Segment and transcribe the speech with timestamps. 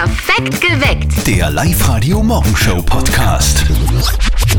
[0.00, 1.26] Perfekt geweckt.
[1.26, 3.66] Der Live-Radio Morgenshow Podcast.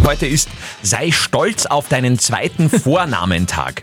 [0.06, 0.48] Heute ist
[0.84, 3.82] Sei stolz auf deinen zweiten Vornamentag.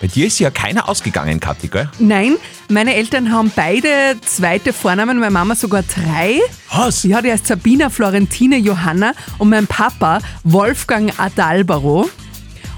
[0.00, 1.88] Bei dir ist ja keiner ausgegangen, Kathi, gell?
[2.00, 6.40] Nein, meine Eltern haben beide zweite Vornamen, meine Mama sogar drei.
[6.74, 7.04] Was?
[7.04, 12.10] Ja, die heißt Sabina Florentine Johanna und mein Papa Wolfgang Adalbaro.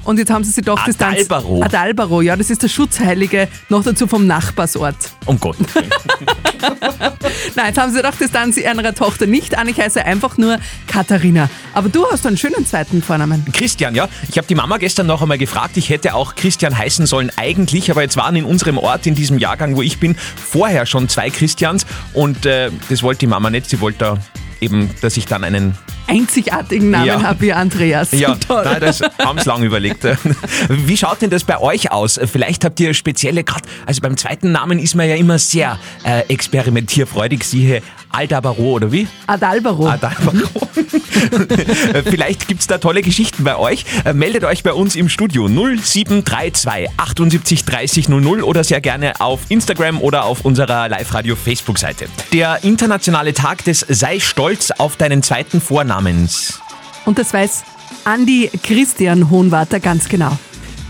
[0.05, 1.63] Und jetzt haben sie sich gedacht, das dann- Adalbaro?
[1.63, 4.97] Adalbaro, ja, das ist der Schutzheilige, noch dazu vom Nachbarsort.
[5.27, 5.91] Um Gottes Willen.
[7.55, 9.69] Nein, jetzt haben sie gedacht, das dann sie ihrer Tochter nicht an.
[9.69, 11.49] Ich heiße einfach nur Katharina.
[11.75, 13.45] Aber du hast einen schönen zweiten Vornamen.
[13.53, 14.09] Christian, ja.
[14.29, 17.91] Ich habe die Mama gestern noch einmal gefragt, ich hätte auch Christian heißen sollen eigentlich,
[17.91, 21.31] aber jetzt waren in unserem Ort, in diesem Jahrgang, wo ich bin, vorher schon zwei
[21.31, 23.69] Christians und äh, das wollte die Mama nicht.
[23.69, 24.19] Sie wollte da
[24.61, 27.23] eben, dass ich dann einen Einzigartigen Namen Ja.
[27.23, 28.13] habe wie Andreas.
[28.13, 28.65] Ja, Toll.
[28.65, 30.05] nein, das haben sie lange überlegt.
[30.69, 32.19] Wie schaut denn das bei euch aus?
[32.31, 36.21] Vielleicht habt ihr spezielle, grad, also beim zweiten Namen ist man ja immer sehr äh,
[36.29, 39.09] experimentierfreudig, siehe Aldabaro oder wie?
[39.27, 39.87] Adalbaro.
[39.89, 40.39] Adalbaro.
[42.05, 43.85] Vielleicht gibt's da tolle Geschichten bei euch.
[44.05, 49.41] Äh, Meldet euch bei uns im Studio 0732 78 30 00 oder sehr gerne auf
[49.49, 52.07] Instagram oder auf unserer Live-Radio-Facebook-Seite.
[52.33, 56.61] Der internationale Tag des Sei stolz auf deinen zweiten Vornamens.
[57.05, 57.65] Und das weiß
[58.05, 60.39] Andi Christian Hohenwarter ganz genau.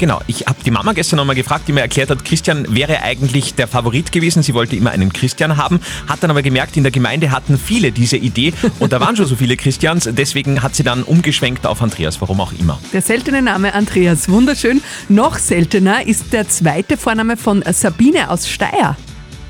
[0.03, 3.55] Genau, ich habe die Mama gestern nochmal gefragt, die mir erklärt hat, Christian wäre eigentlich
[3.55, 4.43] der Favorit gewesen.
[4.43, 7.93] Sie wollte immer einen Christian haben, hat dann aber gemerkt, in der Gemeinde hatten viele
[7.93, 10.09] diese Idee und da waren schon so viele Christians.
[10.11, 12.81] Deswegen hat sie dann umgeschwenkt auf Andreas, warum auch immer.
[12.93, 14.83] Der seltene Name Andreas, wunderschön.
[15.09, 18.97] Noch seltener ist der zweite Vorname von Sabine aus Steyr.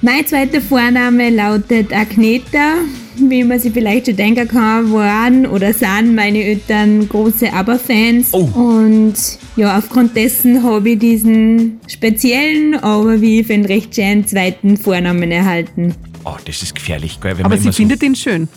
[0.04, 2.78] Mein zweiter Vorname lautet Agneta.
[3.18, 8.30] Wie man sich vielleicht schon denken kann, waren oder sind meine Eltern große ABBA-Fans.
[8.32, 8.48] Oh.
[8.52, 9.14] Und
[9.54, 15.30] ja, aufgrund dessen habe ich diesen speziellen, aber wie ich finde, recht schönen zweiten Vornamen
[15.30, 15.94] erhalten.
[16.24, 17.38] Oh, das ist gefährlich, gell?
[17.38, 18.48] Wenn Aber man sie immer so, findet ihn schön.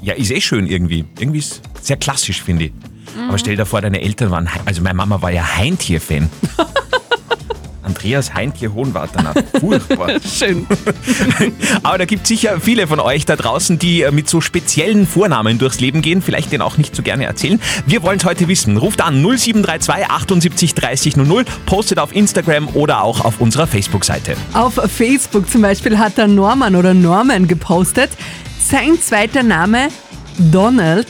[0.00, 1.04] Ja, ist eh schön irgendwie.
[1.18, 2.72] Irgendwie ist sehr klassisch, finde ich.
[3.28, 6.30] Aber stell dir vor, deine Eltern waren, also meine Mama war ja Heintier-Fan.
[7.86, 10.10] Andreas Heintier Hohenwarter, na, furchtbar.
[10.24, 10.66] Schön.
[11.84, 15.58] Aber da gibt sicher viele von euch da draußen, die äh, mit so speziellen Vornamen
[15.58, 17.60] durchs Leben gehen, vielleicht den auch nicht so gerne erzählen.
[17.86, 18.76] Wir wollen es heute wissen.
[18.76, 24.36] Ruft an 0732 78 30 00, postet auf Instagram oder auch auf unserer Facebook-Seite.
[24.52, 28.10] Auf Facebook zum Beispiel hat der Norman oder Norman gepostet,
[28.58, 29.88] sein zweiter Name
[30.38, 31.06] Donald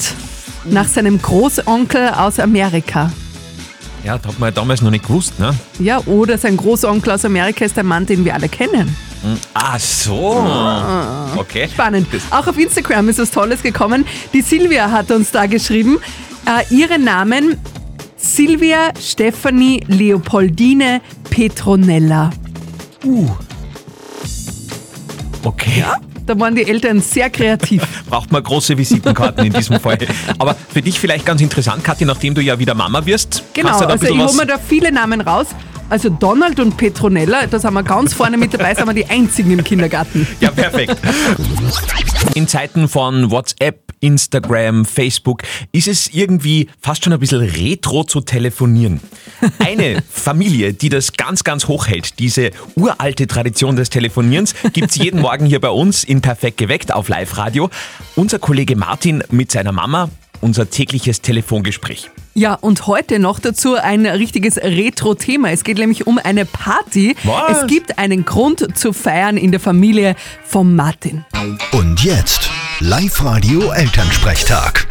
[0.66, 3.10] nach seinem Großonkel aus Amerika.
[4.06, 5.52] Ja, das hat man ja damals noch nicht gewusst, ne?
[5.80, 8.94] Ja, oder sein Großonkel aus Amerika ist der Mann, den wir alle kennen.
[9.52, 10.46] Ach so.
[11.34, 11.68] Okay.
[11.68, 12.06] Spannend.
[12.30, 14.04] Auch auf Instagram ist was Tolles gekommen.
[14.32, 15.98] Die Silvia hat uns da geschrieben,
[16.46, 17.56] äh, ihre Namen
[18.16, 22.30] Silvia Stephanie Leopoldine Petronella.
[25.42, 25.84] Okay.
[26.26, 27.82] Da waren die Eltern sehr kreativ.
[28.10, 29.98] Braucht man große Visitenkarten in diesem Fall.
[30.38, 33.44] Aber für dich vielleicht ganz interessant, Kathi, nachdem du ja wieder Mama wirst.
[33.54, 35.46] Genau, ein also ich hole mir da viele Namen raus.
[35.88, 39.52] Also Donald und Petronella, da sind wir ganz vorne mit dabei, sind wir die einzigen
[39.52, 40.26] im Kindergarten.
[40.40, 40.96] Ja, perfekt.
[42.34, 48.20] In Zeiten von WhatsApp, Instagram, Facebook ist es irgendwie fast schon ein bisschen retro zu
[48.20, 49.00] telefonieren.
[49.58, 55.20] Eine Familie, die das ganz, ganz hoch hält, diese uralte Tradition des Telefonierens, gibt's jeden
[55.20, 57.68] Morgen hier bei uns in Perfekt geweckt auf Live-Radio.
[58.14, 60.08] Unser Kollege Martin mit seiner Mama,
[60.40, 62.08] unser tägliches Telefongespräch.
[62.34, 65.50] Ja, und heute noch dazu ein richtiges Retro-Thema.
[65.50, 67.16] Es geht nämlich um eine Party.
[67.24, 67.62] Was?
[67.62, 70.14] Es gibt einen Grund zu feiern in der Familie
[70.44, 71.24] von Martin.
[71.72, 72.50] Und jetzt
[72.80, 74.86] Live-Radio Elternsprechtag.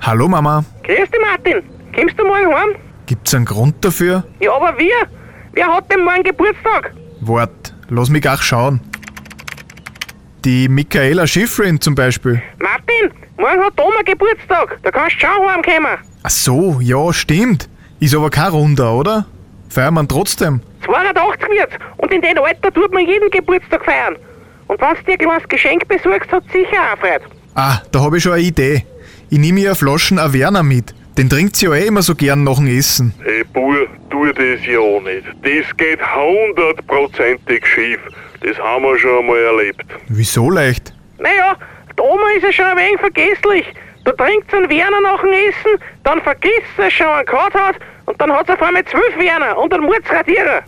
[0.00, 1.62] Hallo Mama, Grüß dich, Martin.
[1.94, 2.70] Kommst du morgen heim?
[3.06, 4.24] gibt's einen Grund dafür?
[4.40, 4.94] Ja, aber wir?
[5.52, 6.92] Wer hat denn morgen Geburtstag?
[7.20, 8.80] Wart, lass mich auch schauen.
[10.44, 12.42] Die Michaela Schifrin zum Beispiel.
[12.58, 14.78] Martin, morgen hat Oma Geburtstag.
[14.82, 15.98] Da kannst du schon heimkommen.
[16.24, 17.68] Ach so, ja, stimmt.
[18.00, 19.26] Ist aber kein Runder, oder?
[19.68, 20.60] Feiern wir ihn trotzdem.
[20.84, 21.76] 82 wird's.
[21.98, 24.16] Und in dem Alter tut man jeden Geburtstag feiern.
[24.72, 27.24] Und wenn du dir ein kleines Geschenk besorgst, hat sicher auch Freude.
[27.54, 28.86] Ah, da habe ich schon eine Idee.
[29.28, 30.94] Ich nehme ihr eine Flaschen Averna mit.
[31.18, 33.12] Den trinkt sie ja eh immer so gern nach dem Essen.
[33.22, 35.26] Hey Bur, tu das ja auch nicht.
[35.42, 37.98] Das geht hundertprozentig schief.
[38.40, 39.84] Das haben wir schon einmal erlebt.
[40.08, 40.94] Wieso leicht?
[41.18, 41.54] Naja,
[41.94, 43.66] die Oma ist ja schon ein wenig vergesslich.
[44.06, 47.76] Da trinkt sie einen Werner nach dem Essen, dann vergisst sie schon einen gehabt hat
[48.06, 50.62] und dann hat sie auf einmal zwölf Werner und einen Mutzradierer.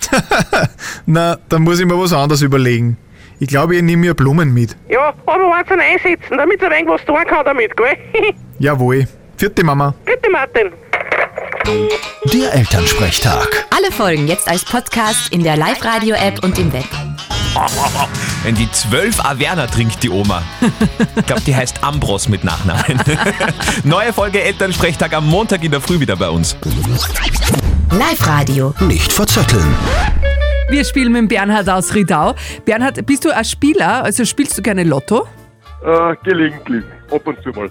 [1.07, 2.99] Na, dann muss ich mir was anderes überlegen.
[3.41, 4.77] Ich glaube, ich nehme ihr Blumen mit.
[4.89, 7.97] Ja, aber sie ihn einsetzen, damit sie ein wenig was tun kann damit, gell?
[8.59, 9.07] Jawohl.
[9.37, 9.95] Vierte Mama.
[10.05, 10.71] Bitte, Martin.
[12.33, 13.67] Der Elternsprechtag.
[13.77, 16.85] Alle Folgen jetzt als Podcast in der Live-Radio-App und im Web.
[18.43, 20.43] Wenn die zwölf Averna trinkt, die Oma.
[21.17, 23.01] Ich glaube, die heißt Ambros mit Nachnamen.
[23.85, 26.57] Neue Folge Elternsprechtag am Montag in der Früh wieder bei uns.
[27.91, 28.75] Live-Radio.
[28.81, 29.77] Nicht verzetteln.
[30.71, 32.35] Wir spielen mit Bernhard aus Riedau.
[32.65, 34.03] Bernhard, bist du ein Spieler?
[34.03, 35.27] Also spielst du gerne Lotto?
[35.85, 37.71] Äh, gelegentlich, ab und zu mal.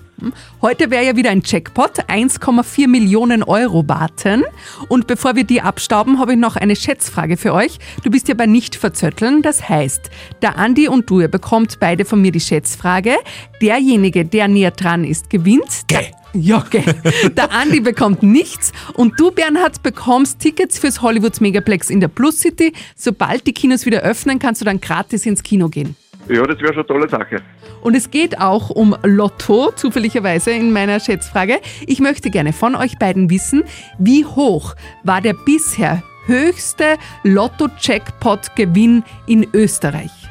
[0.61, 2.01] Heute wäre ja wieder ein Jackpot.
[2.07, 4.43] 1,4 Millionen Euro warten.
[4.89, 7.79] Und bevor wir die abstauben, habe ich noch eine Schätzfrage für euch.
[8.03, 9.41] Du bist ja bei nicht verzötteln.
[9.41, 10.11] Das heißt,
[10.43, 13.15] der Andi und du, ihr bekommt beide von mir die Schätzfrage.
[13.59, 15.81] Derjenige, der näher dran ist, gewinnt.
[15.87, 16.11] Geh.
[16.33, 16.83] Ja, gell.
[17.37, 22.39] Der Andi bekommt nichts und du, Bernhard, bekommst Tickets fürs Hollywoods Megaplex in der Plus
[22.39, 22.73] City.
[22.95, 25.95] Sobald die Kinos wieder öffnen, kannst du dann gratis ins Kino gehen.
[26.29, 27.41] Ja, das wäre schon eine tolle Sache.
[27.81, 31.59] Und es geht auch um Lotto, zufälligerweise in meiner Schätzfrage.
[31.85, 33.63] Ich möchte gerne von euch beiden wissen,
[33.99, 40.22] wie hoch war der bisher höchste Lotto-Jackpot-Gewinn in Österreich?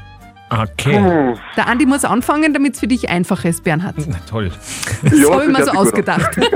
[0.55, 1.35] Okay.
[1.57, 3.95] Der Andi muss anfangen, damit es für dich einfach ist, Bernhard.
[4.07, 4.51] Na toll.
[5.03, 6.37] Das Ja, habe ich mir so ausgedacht.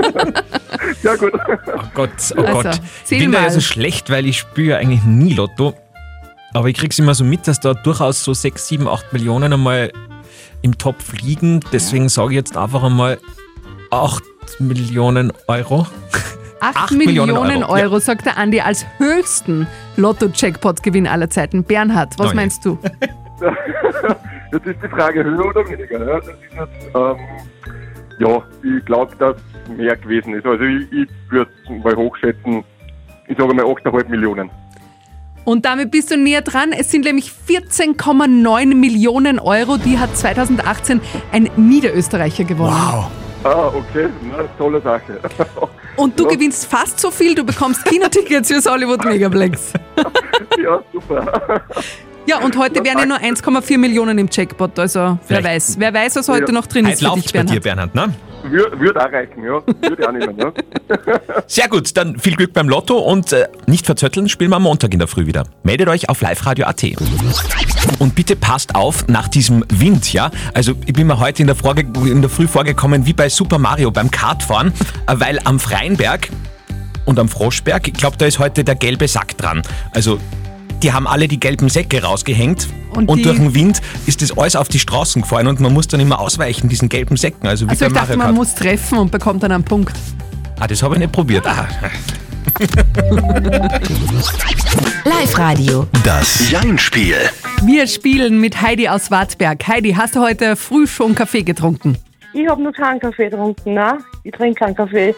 [1.03, 1.33] Ja, gut.
[1.33, 2.81] Oh Gott, oh Also, Gott.
[3.09, 3.51] Ich bin da ja mal.
[3.51, 5.73] so schlecht, weil ich spüre ja eigentlich nie Lotto.
[6.53, 9.91] Aber ich krieg's immer so mit, dass da durchaus so 6, 7, 8 Millionen einmal
[10.61, 11.59] im Topf liegen.
[11.73, 13.19] Deswegen sage ich jetzt einfach einmal
[13.91, 14.23] 8
[14.59, 15.87] Millionen Euro.
[16.61, 19.67] 8, Acht Millionen, Millionen Euro, Euro, sagt der Andi, als höchsten
[19.97, 21.63] Lotto-Jackpot-Gewinn aller Zeiten.
[21.63, 22.35] Bernhard, was je.
[22.35, 22.79] meinst du?
[24.51, 25.99] Jetzt ist die Frage höher oder weniger.
[25.99, 27.17] Ja, das ist jetzt, ähm,
[28.19, 29.35] ja ich glaube, dass
[29.75, 30.45] mehr gewesen ist.
[30.45, 31.51] Also ich, ich würde
[31.83, 32.63] mal hochschätzen,
[33.27, 34.49] ich sage mal 8,5 Millionen.
[35.43, 36.71] Und damit bist du näher dran.
[36.77, 39.77] Es sind nämlich 14,9 Millionen Euro.
[39.77, 40.99] Die hat 2018
[41.31, 42.73] ein Niederösterreicher gewonnen.
[43.43, 45.19] Ah, okay, na, tolle Sache.
[45.95, 46.29] Und du Ja.
[46.31, 47.33] gewinnst fast so viel.
[47.33, 49.73] Du bekommst Kinotickets fürs Hollywood Megaplex.
[50.63, 51.61] ja, super.
[52.27, 54.77] Ja, und heute wären ja nur 1,4 Millionen im Jackpot.
[54.79, 55.45] Also wer Vielleicht.
[55.45, 55.75] weiß.
[55.79, 56.51] Wer weiß, was heute Ja.
[56.51, 57.93] noch drin ist Heute für dich, bei dir, Bernhard.
[57.93, 58.15] Bernhard, ne?
[58.49, 59.61] Würde würd auch reichen, ja.
[59.81, 60.51] Würde auch nehmen, ja.
[61.47, 64.93] Sehr gut, dann viel Glück beim Lotto und äh, nicht verzötteln, spielen wir am Montag
[64.93, 65.43] in der Früh wieder.
[65.63, 66.83] Meldet euch auf liveradio.at.
[67.99, 70.29] Und bitte passt auf nach diesem Wind, ja?
[70.53, 73.57] Also ich bin mir heute in der, Vorge in der Früh vorgekommen wie bei Super
[73.57, 74.71] Mario beim Kartfahren,
[75.07, 76.29] äh, weil am Freienberg
[77.05, 79.61] und am Froschberg, ich glaube, da ist heute der gelbe Sack dran.
[79.93, 80.19] Also
[80.83, 84.55] die haben alle die gelben Säcke rausgehängt Und und, durch den Wind ist das alles
[84.55, 87.47] auf die Straßen gefallen und man muss dann immer ausweichen, diesen gelben Säcken.
[87.47, 89.95] Also wie Also ich dachte, Mario man muss treffen und bekommt dann einen Punkt.
[90.59, 91.45] Ah, das habe ich nicht probiert.
[91.45, 91.67] Ah.
[95.05, 95.87] Live-Radio.
[96.03, 97.15] Das Jein-Spiel.
[97.63, 99.67] Wir spielen mit Heidi aus Wartberg.
[99.67, 101.97] Heidi, hast du heute früh schon Kaffee getrunken?
[102.33, 103.97] Ich habe noch keinen Kaffee getrunken, ne?
[104.23, 105.15] Ich trinke keinen Kaffee.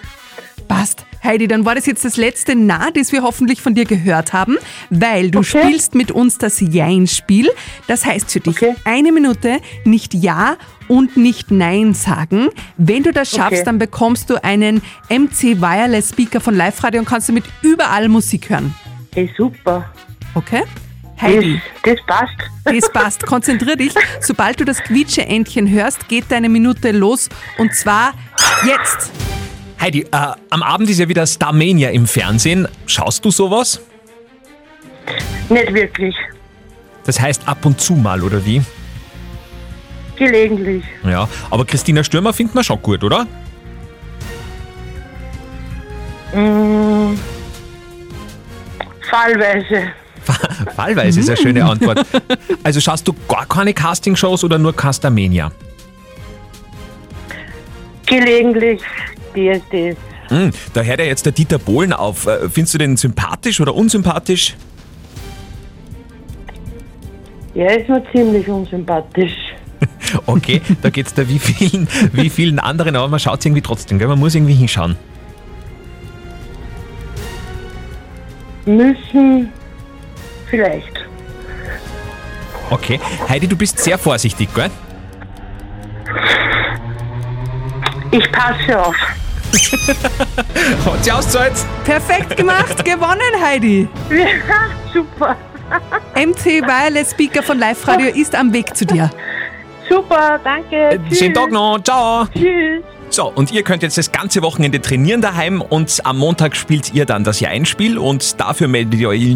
[0.67, 1.05] Passt.
[1.23, 4.57] Heidi, dann war das jetzt das letzte Na, das wir hoffentlich von dir gehört haben,
[4.89, 5.61] weil du Okay.
[5.63, 7.49] spielst mit uns das Jein-Spiel.
[7.87, 8.75] Das heißt für dich Okay.
[8.85, 10.55] eine Minute nicht Ja
[10.87, 12.47] und nicht Nein sagen.
[12.77, 13.63] Wenn du das schaffst, Okay.
[13.65, 18.49] dann bekommst du einen MC Wireless Speaker von Live Radio und kannst damit überall Musik
[18.49, 18.73] hören.
[19.13, 19.85] Hey, super.
[20.35, 20.63] Okay?
[21.21, 22.31] Das, Heidi, das passt.
[22.63, 23.25] das passt.
[23.25, 23.93] Konzentrier dich.
[24.21, 27.27] Sobald du das Quietsche-Entchen hörst, geht deine Minute los.
[27.57, 28.13] Und zwar
[28.65, 29.11] jetzt.
[29.79, 30.07] Heidi, äh,
[30.49, 32.67] am Abend ist ja wieder Starmania im Fernsehen.
[32.85, 33.79] Schaust du sowas?
[35.49, 36.15] Nicht wirklich.
[37.05, 38.61] Das heißt ab und zu mal, oder wie?
[40.17, 40.83] Gelegentlich.
[41.03, 43.25] Ja, aber Christina Stürmer findet man schon gut, oder?
[46.33, 47.17] Mm,
[49.09, 49.93] fallweise.
[50.75, 52.05] Fallweise ist eine schöne Antwort.
[52.63, 55.51] Also schaust du gar keine Castingshows oder nur Castamania?
[58.09, 58.81] Gelegentlich
[59.33, 59.97] DSDs.
[60.29, 62.27] Hm, da hört ja jetzt der Dieter Bohlen auf.
[62.27, 64.55] Äh, Findest du den sympathisch oder unsympathisch?
[67.55, 69.33] Er ist mir ziemlich unsympathisch.
[70.25, 74.07] Okay, da geht's da wie vielen, wie vielen anderen, aber man schaut irgendwie trotzdem, gell?
[74.07, 74.95] Man muss irgendwie hinschauen.
[78.65, 79.51] Müssen
[80.49, 81.05] vielleicht.
[82.71, 82.99] Okay.
[83.27, 84.69] Heidi, du bist sehr vorsichtig, gell?
[88.11, 88.95] Ich passe auf.
[90.85, 91.53] Hat sie ausgezahlt?
[91.83, 93.87] Perfekt gemacht, gewonnen, Heidi.
[94.09, 94.25] Ja,
[94.93, 95.35] super.
[96.15, 99.09] MC Wireless Speaker von Live Radio ist am Weg zu dir.
[99.87, 100.99] Super, danke.
[101.07, 101.11] Tschüss.
[101.11, 102.25] Äh, Schönen Tag noch, ciao!
[102.33, 102.83] Tschüss.
[103.11, 107.05] So, und ihr könnt jetzt das ganze Wochenende trainieren daheim und am Montag spielt ihr
[107.05, 109.35] dann das Einspiel und dafür meldet ihr euch,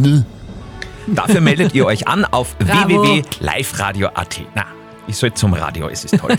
[1.08, 4.42] dafür meldet ihr euch an auf www.liveradio.at.
[4.54, 4.66] Na,
[5.06, 6.38] Ich soll zum Radio, es ist toll.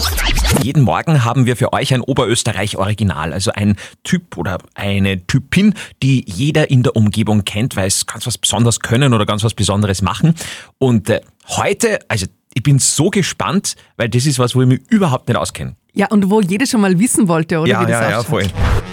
[0.62, 6.24] Jeden Morgen haben wir für euch ein Oberösterreich-Original, also ein Typ oder eine Typin, die
[6.28, 10.02] jeder in der Umgebung kennt, weil es ganz was Besonderes können oder ganz was Besonderes
[10.02, 10.34] machen.
[10.78, 14.80] Und äh, heute, also ich bin so gespannt, weil das ist was, wo ich mich
[14.90, 15.74] überhaupt nicht auskenne.
[15.94, 17.70] Ja, und wo jeder schon mal wissen wollte, oder?
[17.70, 18.46] Ja, wie das ja, ja, voll.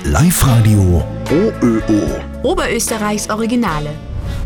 [0.05, 2.21] Live-Radio OÖO.
[2.43, 3.89] Oberösterreichs Originale.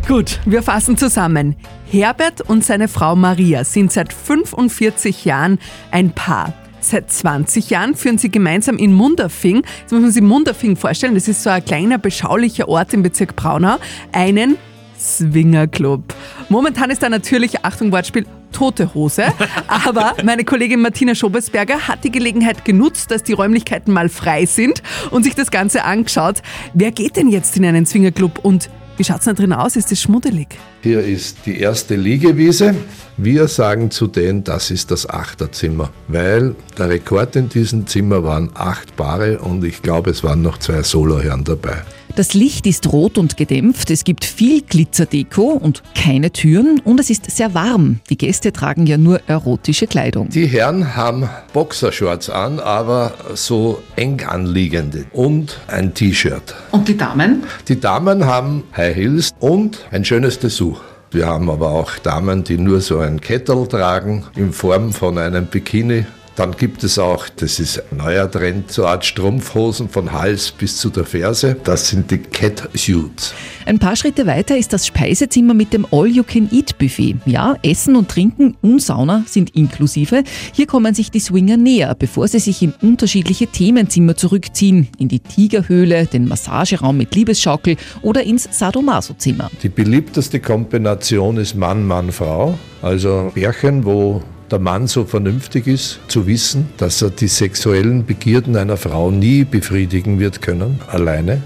[0.06, 1.56] Gut, wir fassen zusammen.
[1.90, 5.58] Herbert und seine Frau Maria sind seit 45 Jahren
[5.90, 6.52] ein Paar.
[6.80, 11.26] Seit 20 Jahren führen sie gemeinsam in Munderfing, jetzt muss man sich Munderfing vorstellen, das
[11.26, 13.76] ist so ein kleiner, beschaulicher Ort im Bezirk Braunau,
[14.12, 14.58] einen
[15.00, 16.02] Swingerclub.
[16.50, 19.24] Momentan ist da natürlich, Achtung Wortspiel, tote Hose.
[19.68, 24.82] Aber meine Kollegin Martina Schobesberger hat die Gelegenheit genutzt, dass die Räumlichkeiten mal frei sind
[25.10, 26.42] und sich das Ganze angeschaut.
[26.74, 29.76] Wer geht denn jetzt in einen Swingerclub und wie schaut's denn drin aus?
[29.76, 30.48] Ist es schmuddelig?
[30.82, 32.74] Hier ist die erste Liegewiese.
[33.16, 38.50] Wir sagen zu denen, das ist das Achterzimmer, weil der Rekord in diesem Zimmer waren
[38.54, 41.82] acht Paare und ich glaube, es waren noch zwei Soloherren dabei.
[42.16, 47.10] Das Licht ist rot und gedämpft, es gibt viel Glitzerdeko und keine Türen und es
[47.10, 47.98] ist sehr warm.
[48.08, 50.28] Die Gäste tragen ja nur erotische Kleidung.
[50.28, 56.54] Die Herren haben Boxershorts an, aber so eng anliegende und ein T-Shirt.
[56.70, 57.42] Und die Damen?
[57.66, 60.76] Die Damen haben High Heels und ein schönes Dessous.
[61.10, 65.46] Wir haben aber auch Damen, die nur so ein Kettel tragen in Form von einem
[65.46, 66.06] Bikini.
[66.36, 70.50] Dann gibt es auch, das ist ein neuer Trend, so eine Art Strumpfhosen von Hals
[70.50, 71.56] bis zu der Ferse.
[71.62, 73.32] Das sind die Cat Suits.
[73.66, 77.18] Ein paar Schritte weiter ist das Speisezimmer mit dem All-You-Can-Eat-Buffet.
[77.24, 80.24] Ja, Essen und Trinken und Sauna sind inklusive.
[80.52, 84.88] Hier kommen sich die Swinger näher, bevor sie sich in unterschiedliche Themenzimmer zurückziehen.
[84.98, 89.52] In die Tigerhöhle, den Massageraum mit Liebesschaukel oder ins Sadomaso-Zimmer.
[89.62, 92.58] Die beliebteste Kombination ist Mann, Mann, Frau.
[92.82, 94.22] Also Pärchen, wo
[94.54, 99.42] der Mann so vernünftig ist, zu wissen, dass er die sexuellen Begierden einer Frau nie
[99.42, 101.42] befriedigen wird können, alleine.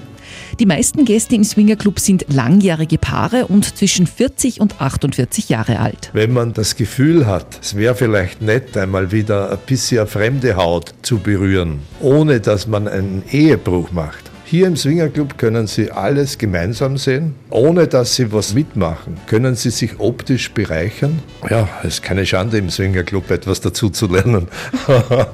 [0.61, 6.11] Die meisten Gäste im Swingerclub sind langjährige Paare und zwischen 40 und 48 Jahre alt.
[6.13, 10.93] Wenn man das Gefühl hat, es wäre vielleicht nett, einmal wieder ein bisschen fremde Haut
[11.01, 14.28] zu berühren, ohne dass man einen Ehebruch macht.
[14.51, 19.19] Hier im Swingerclub können Sie alles gemeinsam sehen, ohne dass Sie was mitmachen.
[19.27, 21.19] Können Sie sich optisch bereichern?
[21.51, 24.49] Ja, es ist keine Schande im Swingerclub etwas dazu zu lernen.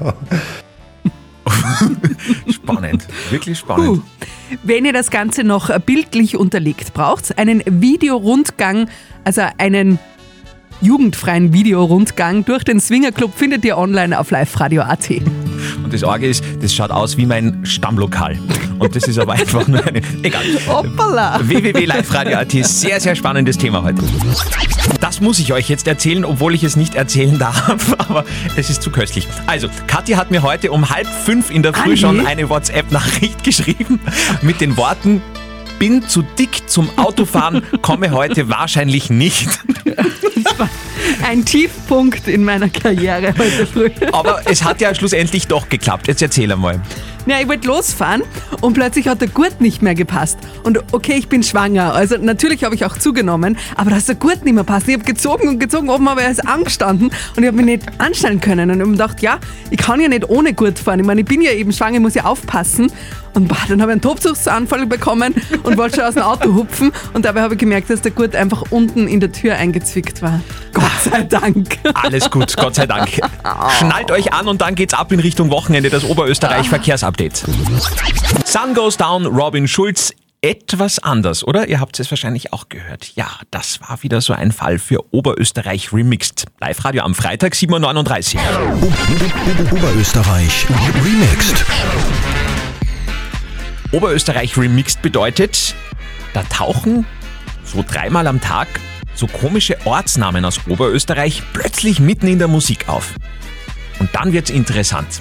[2.50, 4.02] Spannend, wirklich spannend.
[4.02, 4.56] Puh.
[4.64, 8.88] Wenn ihr das Ganze noch bildlich unterlegt braucht, einen Videorundgang,
[9.23, 10.00] also einen
[10.80, 15.09] jugendfreien Videorundgang durch den Swingerclub findet ihr online auf liveradio.at.
[15.83, 18.38] Und das Orge ist, das schaut aus wie mein Stammlokal.
[18.78, 20.00] Und das ist aber einfach nur eine.
[20.23, 20.42] Egal.
[20.66, 21.40] Hoppala!
[21.42, 22.52] www.liveradio.at.
[22.66, 24.02] Sehr, sehr spannendes Thema heute.
[25.00, 28.25] Das muss ich euch jetzt erzählen, obwohl ich es nicht erzählen darf, aber
[28.56, 29.28] es ist zu köstlich.
[29.47, 31.97] Also, Kathi hat mir heute um halb fünf in der Früh Andi?
[31.97, 34.00] schon eine WhatsApp-Nachricht geschrieben
[34.42, 35.23] mit den Worten.
[35.78, 39.49] Bin zu dick zum Autofahren, komme heute wahrscheinlich nicht.
[41.26, 43.90] Ein Tiefpunkt in meiner Karriere heute früh.
[44.12, 46.08] Aber es hat ja schlussendlich doch geklappt.
[46.08, 46.80] Jetzt erzähl einmal.
[47.26, 48.23] Ja, ich wollte losfahren
[48.61, 50.38] und plötzlich hat der Gurt nicht mehr gepasst.
[50.62, 54.14] Und okay, ich bin schwanger, also natürlich habe ich auch zugenommen, aber da hat der
[54.16, 54.88] Gurt nicht mehr passt.
[54.88, 57.84] Ich habe gezogen und gezogen, oben aber er ist angestanden und ich habe mich nicht
[57.99, 58.70] anstellen können.
[58.70, 59.38] Und ich habe mir gedacht, ja,
[59.70, 61.00] ich kann ja nicht ohne Gurt fahren.
[61.00, 62.92] Ich meine, ich bin ja eben schwanger, ich muss ja aufpassen.
[63.34, 66.92] Und boah, dann habe ich einen Tobsuchtsanfall bekommen und wollte schon aus dem Auto hupfen.
[67.12, 70.40] Und dabei habe ich gemerkt, dass der Gurt einfach unten in der Tür eingezwickt war.
[70.72, 71.78] Gott sei Dank.
[71.94, 73.08] Alles gut, Gott sei Dank.
[73.78, 77.44] Schnallt euch an und dann geht's ab in Richtung Wochenende, das Oberösterreich-Verkehrsupdate.
[78.44, 80.12] Sun Goes Down, Robin Schulz.
[80.40, 81.68] Etwas anders, oder?
[81.68, 83.12] Ihr habt es wahrscheinlich auch gehört.
[83.14, 86.44] Ja, das war wieder so ein Fall für Oberösterreich Remixed.
[86.60, 89.72] Live-Radio am Freitag, 7.39 Uhr.
[89.72, 90.66] Oberösterreich
[91.02, 91.64] Remixed.
[93.94, 95.76] Oberösterreich Remixed bedeutet,
[96.32, 97.06] da tauchen
[97.62, 98.66] so dreimal am Tag
[99.14, 103.14] so komische Ortsnamen aus Oberösterreich plötzlich mitten in der Musik auf.
[104.00, 105.20] Und dann wird's interessant.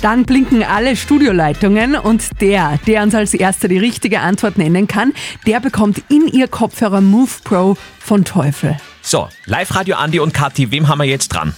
[0.00, 5.12] Dann blinken alle Studioleitungen und der, der uns als erster die richtige Antwort nennen kann,
[5.46, 8.74] der bekommt in ihr Kopfhörer Move Pro von Teufel.
[9.02, 11.54] So, Live-Radio Andi und Kathi, wem haben wir jetzt dran?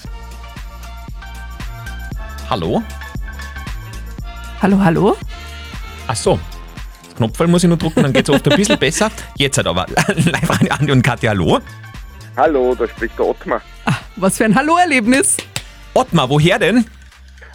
[2.51, 2.83] Hallo?
[4.61, 5.17] Hallo, hallo?
[6.07, 6.39] Ach so.
[7.05, 9.11] Das Knopfball muss ich nur drücken, dann geht's oft ein bisschen besser.
[9.37, 9.87] Jetzt halt aber.
[10.09, 11.61] Live-Radio Andi und Kathi, hallo?
[12.37, 13.61] Hallo, da spricht der Ottmar
[14.17, 15.37] Was für ein Hallo-Erlebnis.
[15.95, 16.85] Ottmar, woher denn?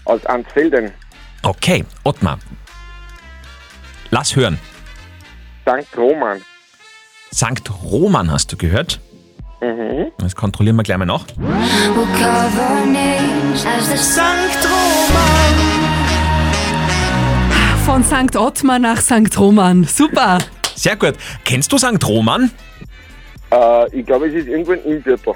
[0.05, 0.91] aus Ansfelden.
[1.43, 2.39] Okay, Ottmar.
[4.09, 4.59] Lass hören.
[5.61, 5.95] St.
[5.97, 6.41] Roman.
[7.31, 8.99] Sankt Roman hast du gehört?
[9.61, 10.11] Mhm.
[10.17, 11.25] Das kontrollieren wir gleich mal nach.
[17.89, 18.35] Von St.
[18.35, 19.35] Ottmar nach St.
[19.39, 19.83] Roman.
[19.83, 20.37] Super.
[20.75, 21.15] Sehr gut.
[21.43, 22.07] Kennst du St.
[22.07, 22.51] Roman?
[23.51, 25.33] Äh, ich glaube, es ist irgendwo in Innviertel.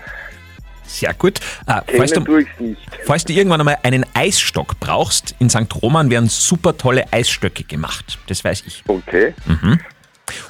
[0.86, 1.39] Sehr gut.
[1.65, 2.79] Äh, falls, du, tue ich nicht.
[3.05, 5.65] falls du irgendwann einmal einen Eisstock brauchst, in St.
[5.81, 8.19] Roman werden super tolle Eisstöcke gemacht.
[8.27, 8.83] Das weiß ich.
[8.86, 9.33] Okay.
[9.48, 9.79] Mhm.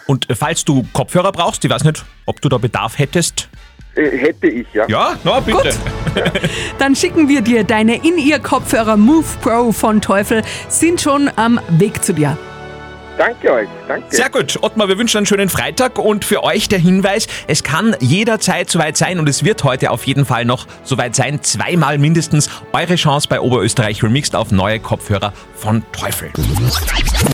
[0.06, 3.48] Und äh, falls du Kopfhörer brauchst, ich weiß nicht, ob du da Bedarf hättest.
[3.96, 4.86] Äh, hätte ich, ja.
[4.88, 5.70] Ja, na bitte.
[6.80, 12.14] Dann schicken wir dir deine In-Ear-Kopfhörer Move Pro von Teufel, sind schon am Weg zu
[12.14, 12.38] dir.
[13.18, 14.08] Danke euch, danke.
[14.16, 14.58] Sehr gut.
[14.62, 18.98] Ottmar, wir wünschen einen schönen Freitag und für euch der Hinweis, es kann jederzeit soweit
[18.98, 21.40] sein und es wird heute auf jeden Fall noch soweit sein.
[21.44, 26.32] Zweimal mindestens eure Chance bei Oberösterreich Remixed auf neue Kopfhörer von Teufel.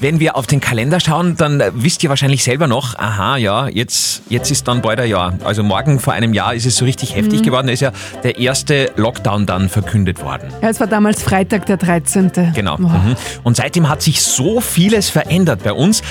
[0.01, 4.21] Wenn wir auf den Kalender schauen, dann wisst ihr wahrscheinlich selber noch, aha, ja, jetzt,
[4.29, 5.33] jetzt ist dann bald ein Jahr.
[5.43, 7.43] Also morgen vor einem Jahr ist es so richtig heftig Mhm.
[7.45, 7.67] geworden.
[7.67, 7.91] Da ist ja
[8.23, 10.49] der erste Lockdown dann verkündet worden.
[10.61, 12.51] Ja, es war damals Freitag, der 13.
[12.53, 12.77] Genau.
[12.77, 13.15] Mhm.
[13.43, 16.01] Und seitdem hat sich so vieles verändert bei uns,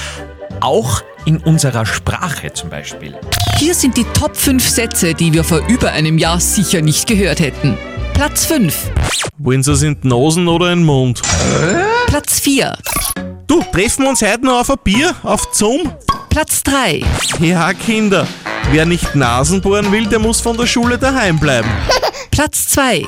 [0.60, 3.16] auch in unserer Sprache zum Beispiel.
[3.58, 7.40] Hier sind die Top 5 Sätze, die wir vor über einem Jahr sicher nicht gehört
[7.40, 7.76] hätten.
[8.14, 8.90] Platz 5.
[9.38, 11.22] Wollen Sie es in die Nasen oder in den Mund?
[12.06, 12.76] Platz 4.
[13.48, 15.92] Du, treffen wir uns heute noch auf ein Bier, auf Zoom?
[16.28, 17.02] Platz 3.
[17.40, 18.26] Ja, Kinder,
[18.70, 21.68] wer nicht Nasen bohren will, der muss von der Schule daheim bleiben.
[22.30, 23.04] Platz 2.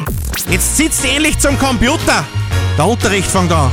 [0.50, 2.25] Jetzt sitzt endlich zum Computer!
[2.76, 3.71] Der Unterricht fängt an.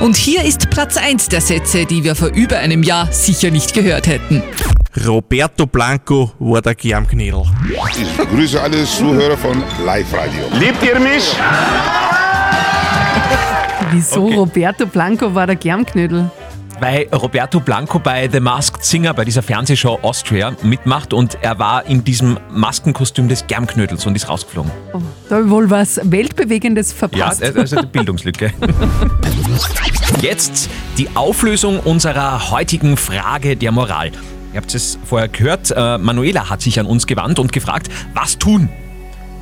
[0.00, 3.74] Und hier ist Platz 1 der Sätze, die wir vor über einem Jahr sicher nicht
[3.74, 4.44] gehört hätten.
[5.04, 7.42] Roberto Blanco war der Germknädel.
[8.00, 10.44] Ich begrüße alle Zuhörer von Live Radio.
[10.52, 11.34] Liebt ihr mich?
[13.90, 16.30] Wieso Roberto Blanco war der Germknödel?
[16.80, 21.84] Weil Roberto Blanco bei The Masked Singer, bei dieser Fernsehshow Austria, mitmacht und er war
[21.86, 24.70] in diesem Maskenkostüm des Germknödels und ist rausgeflogen.
[24.92, 27.42] Oh, da hab ich wohl was Weltbewegendes Ja, verpasst.
[27.42, 28.52] also die Bildungslücke.
[30.22, 34.12] Jetzt die Auflösung unserer heutigen Frage der Moral.
[34.52, 38.38] Ihr habt es vorher gehört, äh, Manuela hat sich an uns gewandt und gefragt, was
[38.38, 38.68] tun?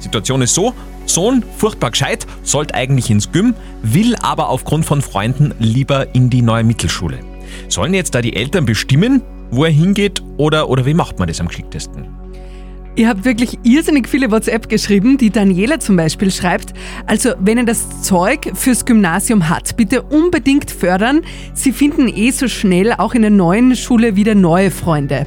[0.00, 0.74] Situation ist so,
[1.06, 6.42] Sohn, furchtbar gescheit, sollte eigentlich ins Gym, will aber aufgrund von Freunden lieber in die
[6.42, 7.18] neue Mittelschule.
[7.68, 11.40] Sollen jetzt da die Eltern bestimmen, wo er hingeht oder, oder wie macht man das
[11.40, 12.06] am geschicktesten?
[12.96, 15.18] Ihr habt wirklich irrsinnig viele WhatsApp geschrieben.
[15.18, 16.72] Die Daniela zum Beispiel schreibt,
[17.04, 21.20] also wenn er das Zeug fürs Gymnasium hat, bitte unbedingt fördern.
[21.52, 25.26] Sie finden eh so schnell auch in der neuen Schule wieder neue Freunde.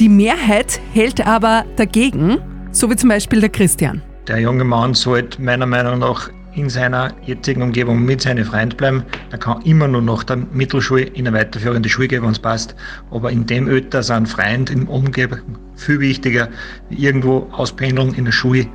[0.00, 2.38] Die Mehrheit hält aber dagegen,
[2.72, 4.02] so wie zum Beispiel der Christian.
[4.28, 9.04] Der junge Mann sollte meiner Meinung nach in seiner jetzigen Umgebung mit seinen Freunden bleiben.
[9.30, 12.74] Er kann immer nur nach der Mittelschule in eine weiterführende Schule gehen, wenn es passt.
[13.10, 15.38] Aber in dem Alter sind Freunde im Umgebung
[15.76, 16.48] viel wichtiger,
[16.88, 18.66] wie irgendwo auspendeln in der Schule.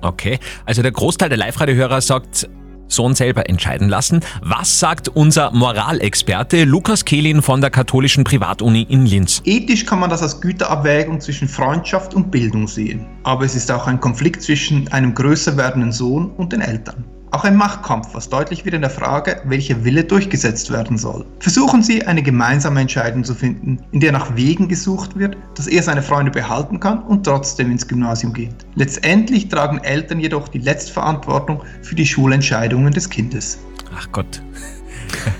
[0.00, 2.48] Okay, also der Großteil der Live-Radio-Hörer sagt,
[2.88, 4.20] Sohn selber entscheiden lassen.
[4.42, 9.42] Was sagt unser Moralexperte Lukas Kehlin von der katholischen Privatuni in Linz?
[9.44, 13.06] Ethisch kann man das als Güterabwägung zwischen Freundschaft und Bildung sehen.
[13.22, 17.04] Aber es ist auch ein Konflikt zwischen einem größer werdenden Sohn und den Eltern.
[17.32, 21.26] Auch ein Machtkampf, was deutlich wird in der Frage, welcher Wille durchgesetzt werden soll.
[21.40, 25.82] Versuchen Sie, eine gemeinsame Entscheidung zu finden, in der nach Wegen gesucht wird, dass er
[25.82, 28.54] seine Freunde behalten kann und trotzdem ins Gymnasium geht.
[28.76, 33.58] Letztendlich tragen Eltern jedoch die Letztverantwortung für die Schulentscheidungen des Kindes.
[33.96, 34.40] Ach Gott.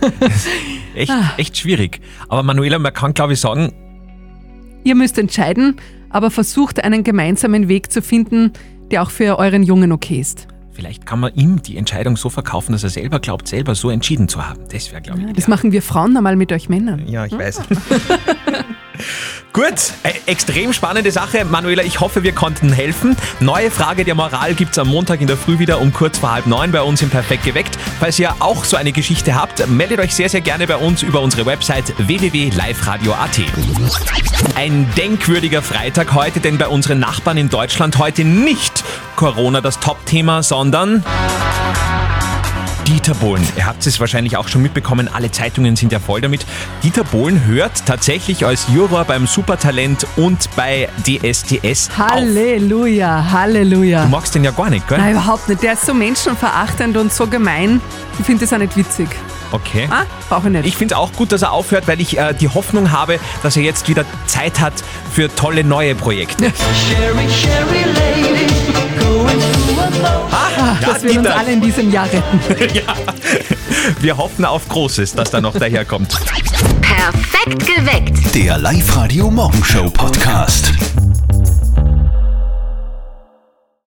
[0.95, 2.01] echt, echt schwierig.
[2.29, 3.73] Aber Manuela, man kann glaube ich sagen,
[4.87, 5.77] Ihr müsst entscheiden,
[6.11, 8.53] aber versucht einen gemeinsamen Weg zu finden,
[8.93, 10.47] der auch für euren Jungen okay ist.
[10.77, 14.29] Vielleicht kann man ihm die Entscheidung so verkaufen, dass er selber glaubt, selber so entschieden
[14.29, 14.61] zu haben.
[14.71, 15.33] Das wäre glaube ich.
[15.33, 17.09] Das machen wir Frauen normal mit euch Männern.
[17.09, 17.63] Ja, ich weiß.
[19.57, 21.47] Gut, äh, extrem spannende Sache.
[21.47, 23.17] Manuela, ich hoffe, wir konnten helfen.
[23.41, 26.47] Neue Frage der Moral gibt's am Montag in der Früh wieder um kurz vor halb
[26.47, 27.79] neun bei uns im Perfekt geweckt.
[27.99, 31.23] Falls ihr auch so eine Geschichte habt, meldet euch sehr, sehr gerne bei uns über
[31.23, 33.41] unsere Website www.liveradio.at.
[34.57, 38.85] Ein denkwürdiger Freitag heute, denn bei unseren Nachbarn in Deutschland heute nicht
[39.17, 41.03] Corona das Top-Thema, sondern...
[42.87, 43.45] Dieter Bohlen.
[43.57, 46.47] Ihr habt es wahrscheinlich auch schon mitbekommen, alle Zeitungen sind ja voll damit.
[46.85, 51.99] Dieter Bohlen hört tatsächlich als Juror beim Supertalent und bei DSDS auf.
[51.99, 54.05] Halleluja, Halleluja.
[54.05, 54.99] Du magst den ja gar nicht, gell?
[54.99, 55.63] Nein, überhaupt nicht.
[55.63, 57.81] Der ist so menschenverachtend und so gemein.
[58.21, 59.09] Ich finde das auch nicht witzig.
[59.51, 59.89] Okay.
[59.91, 60.67] Ah, brauche ich nicht.
[60.67, 63.57] Ich finde es auch gut, dass er aufhört, weil ich äh, die Hoffnung habe, dass
[63.57, 64.75] er jetzt wieder Zeit hat
[65.13, 66.53] für tolle neue Projekte.
[70.05, 72.75] Ah, ja, das wird uns alle in diesem Jahr retten.
[72.75, 72.95] ja.
[74.01, 76.15] Wir hoffen auf Großes, das da noch daherkommt.
[76.81, 78.35] Perfekt geweckt.
[78.35, 80.73] Der Live-Radio Morgenshow Podcast.